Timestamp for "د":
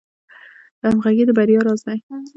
1.27-1.31